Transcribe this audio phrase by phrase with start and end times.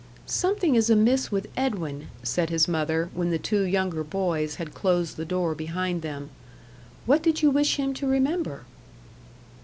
[0.25, 5.15] "Something is amiss with Edwin," said his mother, when the two younger boys had closed
[5.15, 6.31] the door behind them.
[7.05, 8.63] "What did you wish him to remember?"